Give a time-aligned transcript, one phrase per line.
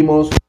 [0.00, 0.39] vimos